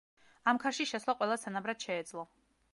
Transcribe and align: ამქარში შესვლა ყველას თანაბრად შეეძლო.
ამქარში 0.51 0.87
შესვლა 0.93 1.15
ყველას 1.21 1.45
თანაბრად 1.47 1.87
შეეძლო. 1.89 2.27